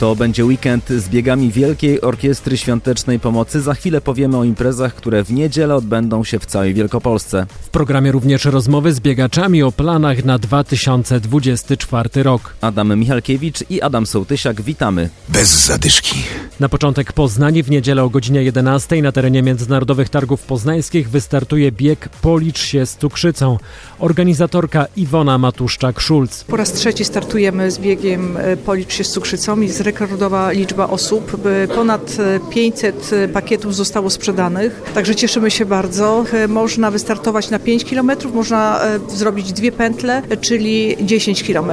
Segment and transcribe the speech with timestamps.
[0.00, 3.60] To będzie weekend z biegami Wielkiej Orkiestry Świątecznej Pomocy.
[3.60, 7.46] Za chwilę powiemy o imprezach, które w niedzielę odbędą się w całej Wielkopolsce.
[7.60, 12.54] W programie również rozmowy z biegaczami o planach na 2024 rok.
[12.60, 15.10] Adam Michalkiewicz i Adam Sołtysiak, witamy.
[15.28, 16.16] Bez zadyszki.
[16.60, 22.08] Na początek Poznanie w niedzielę o godzinie 11 na terenie Międzynarodowych Targów Poznańskich wystartuje bieg
[22.08, 23.58] Policz się z cukrzycą.
[23.98, 26.44] Organizatorka Iwona Matuszczak-Szulc.
[26.44, 29.60] Po raz trzeci startujemy z biegiem e, Policz się z cukrzycą.
[29.60, 31.36] Jest rekordowa liczba osób.
[31.64, 36.24] E, Ponad e, 500 pakietów zostało sprzedanych, także cieszymy się bardzo.
[36.32, 41.72] E, Można wystartować na 5 km, można e, zrobić dwie pętle, e, czyli 10 km.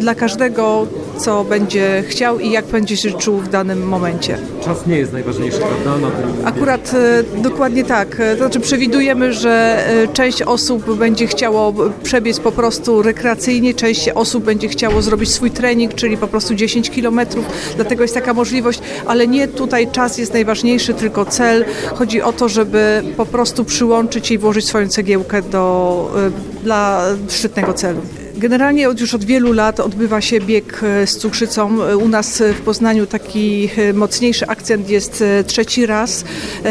[0.00, 0.86] Dla każdego,
[1.18, 4.38] co będzie chciał i jak będzie się czuł w danym momencie.
[4.64, 6.08] Czas nie jest najważniejszy, prawda?
[6.44, 8.20] Akurat e, dokładnie tak.
[8.20, 14.08] E, To znaczy przewidujemy, że e, część osób będzie chciało przebiec po prostu rekreacyjnie, część
[14.08, 17.44] osób będzie chciało zrobić swój trening, czyli po prostu 10 kilometrów.
[17.76, 21.64] Dlatego jest taka możliwość, ale nie tutaj czas jest najważniejszy, tylko cel.
[21.94, 27.74] Chodzi o to, żeby po prostu przyłączyć i włożyć swoją cegiełkę do, e, dla szczytnego
[27.74, 28.00] celu.
[28.38, 31.84] Generalnie od, już od wielu lat odbywa się bieg e, z cukrzycą.
[31.84, 36.24] E, U nas e, w Poznaniu taki mocniejszy akcent jest trzeci raz.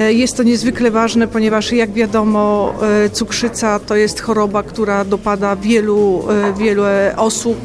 [0.10, 2.74] Jest to niezwykle ważne, ponieważ jak wiadomo
[3.12, 6.24] cukrzyca to jest choroba, która dopada wielu,
[6.58, 6.84] wielu
[7.18, 7.58] osób.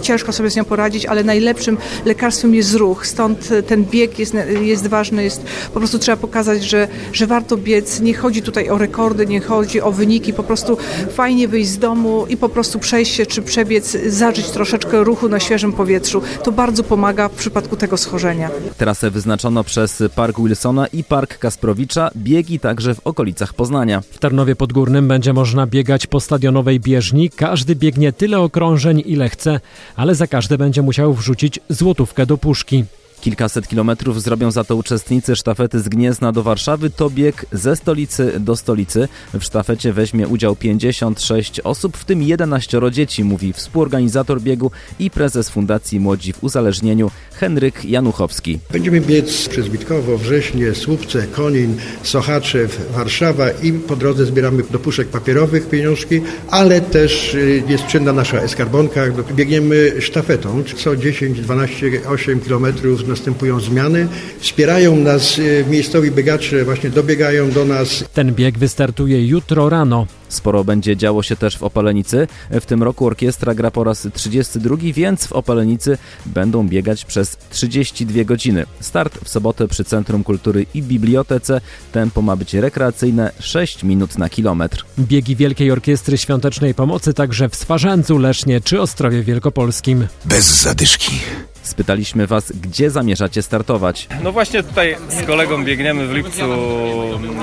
[0.00, 3.06] Ciężko sobie z nią poradzić, ale najlepszym lekarstwem jest ruch.
[3.06, 5.24] Stąd ten bieg jest, jest ważny.
[5.24, 5.42] Jest,
[5.74, 8.00] po prostu trzeba pokazać, że, że warto biec.
[8.00, 10.32] Nie chodzi tutaj o rekordy, nie chodzi o wyniki.
[10.32, 10.76] Po prostu
[11.12, 15.40] fajnie wyjść z domu i po prostu przejść się czy przebiec, zażyć troszeczkę ruchu na
[15.40, 16.22] świeżym powietrzu.
[16.44, 18.50] To bardzo pomaga w przypadku tego schorzenia.
[18.76, 24.00] Trasę wyznaczono przez Park Wilsona i Park Kasprowicza, biegi także w okolicach Poznania.
[24.10, 27.30] W Tarnowie Podgórnym będzie można biegać po stadionowej bieżni.
[27.30, 29.60] Każdy biegnie tyle okrążeń, ile chce,
[29.96, 32.84] ale za każde będzie musiał wrzucić złotówkę do puszki.
[33.22, 36.90] Kilkaset kilometrów zrobią za to uczestnicy sztafety z Gniezna do Warszawy.
[36.90, 39.08] To bieg ze stolicy do stolicy.
[39.34, 45.48] W sztafecie weźmie udział 56 osób, w tym 11 dzieci, mówi współorganizator biegu i prezes
[45.48, 48.58] Fundacji Młodzi w Uzależnieniu Henryk Januchowski.
[48.72, 55.08] Będziemy biec przez Witkowo, Wrześnie, Słupce, Konin, Sochaczew, Warszawa i po drodze zbieramy do puszek
[55.08, 59.02] papierowych pieniążki, ale też y, jest czynna nasza eskarbonka.
[59.32, 60.62] Biegniemy sztafetą.
[60.76, 64.08] Co 10, 12, 8 kilometrów następują zmiany.
[64.40, 70.06] Wspierają nas y, miejscowi biegacze, właśnie dobiegają do nas Ten bieg wystartuje jutro rano.
[70.32, 72.28] Sporo będzie działo się też w Opalenicy.
[72.50, 78.24] W tym roku orkiestra gra po raz 32, więc w Opalenicy będą biegać przez 32
[78.24, 78.66] godziny.
[78.80, 81.60] Start w sobotę przy Centrum Kultury i Bibliotece.
[81.92, 84.84] Tempo ma być rekreacyjne 6 minut na kilometr.
[84.98, 90.06] Biegi Wielkiej Orkiestry Świątecznej Pomocy także w Swarzędzu, Lesznie czy Ostrowie Wielkopolskim.
[90.24, 91.20] Bez zadyszki.
[91.62, 94.08] Spytaliśmy Was, gdzie zamierzacie startować.
[94.22, 96.42] No właśnie tutaj z kolegą biegniemy w lipcu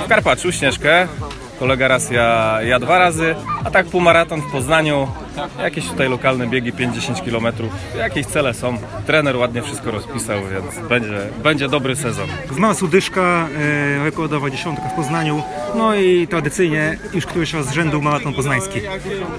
[0.06, 1.08] w Karpaczu, Śnieżkę.
[1.60, 5.08] Kolega raz, ja, ja dwa razy, a tak półmaraton w Poznaniu,
[5.64, 7.48] jakieś tutaj lokalne biegi 50 km,
[7.98, 8.78] jakieś cele są.
[9.06, 12.28] Trener ładnie wszystko rozpisał, więc będzie, będzie dobry sezon.
[12.52, 13.48] Znana Sudyszka,
[14.00, 15.44] e, rekordowa dziesiątka w Poznaniu,
[15.76, 18.80] no i tradycyjnie już któryś raz z rzędu maraton poznański.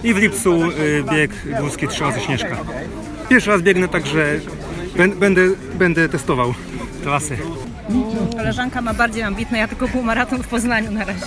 [0.05, 2.57] I w lipcu e, bieg górski trzy razy Śnieżka.
[3.29, 4.25] Pierwszy raz biegnę, także
[4.97, 5.43] bę- będę,
[5.75, 6.55] będę testował
[7.05, 7.37] trasy.
[8.37, 11.21] Koleżanka ma bardziej ambitne, ja tylko półmaraton w Poznaniu na razie.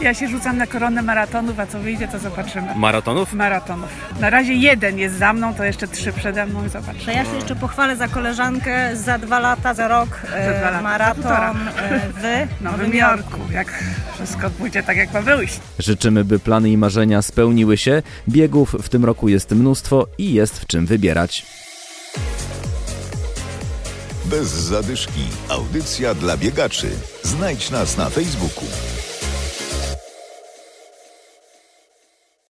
[0.00, 2.74] Ja się rzucam na koronę maratonów, a co wyjdzie, to zobaczymy.
[2.76, 3.32] Maratonów?
[3.32, 3.90] Maratonów.
[4.20, 7.04] Na razie jeden jest za mną, to jeszcze trzy przede mną i zobaczymy.
[7.04, 10.70] To ja się jeszcze pochwalę za koleżankę za dwa lata, za rok e, Za dwa
[10.70, 13.84] lata, za maraton e, w Nowym Jorku, jak
[14.14, 15.60] wszystko pójdzie tak, jak ma wyjść.
[15.78, 18.02] Życzymy, by plany i marzenia spełniły się.
[18.28, 21.46] Biegów w tym roku jest mnóstwo i jest w czym wybierać.
[24.24, 25.24] Bez zadyszki.
[25.48, 26.90] Audycja dla biegaczy.
[27.22, 28.64] Znajdź nas na Facebooku.